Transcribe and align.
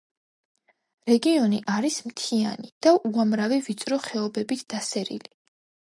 რეგიონი 1.09 1.59
არის 1.73 1.99
მთიანი 2.07 2.71
და 2.87 2.95
უამრავი 3.11 3.63
ვიწრო 3.69 4.01
ხეობებით 4.07 4.65
დასერილი. 4.75 5.35